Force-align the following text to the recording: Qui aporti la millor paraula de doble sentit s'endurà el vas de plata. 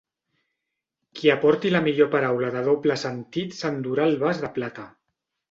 Qui 1.19 1.29
aporti 1.33 1.71
la 1.73 1.81
millor 1.87 2.09
paraula 2.15 2.49
de 2.57 2.65
doble 2.69 2.97
sentit 3.03 3.55
s'endurà 3.61 4.09
el 4.13 4.19
vas 4.27 4.43
de 4.47 4.53
plata. 4.59 4.89